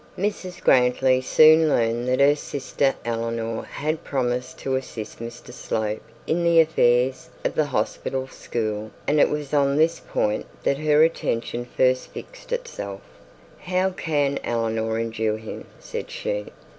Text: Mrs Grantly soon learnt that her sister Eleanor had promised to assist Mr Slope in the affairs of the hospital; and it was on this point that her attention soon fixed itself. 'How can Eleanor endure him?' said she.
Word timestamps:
Mrs 0.17 0.63
Grantly 0.63 1.21
soon 1.21 1.69
learnt 1.69 2.07
that 2.07 2.19
her 2.19 2.35
sister 2.35 2.95
Eleanor 3.05 3.61
had 3.65 4.03
promised 4.03 4.57
to 4.57 4.73
assist 4.75 5.19
Mr 5.19 5.53
Slope 5.53 6.01
in 6.25 6.43
the 6.43 6.59
affairs 6.59 7.29
of 7.45 7.53
the 7.53 7.67
hospital; 7.67 8.27
and 9.07 9.19
it 9.19 9.29
was 9.29 9.53
on 9.53 9.75
this 9.75 9.99
point 9.99 10.47
that 10.63 10.79
her 10.79 11.03
attention 11.03 11.67
soon 11.77 11.93
fixed 12.07 12.51
itself. 12.51 13.01
'How 13.59 13.91
can 13.91 14.39
Eleanor 14.43 14.97
endure 14.97 15.37
him?' 15.37 15.67
said 15.79 16.09
she. 16.09 16.47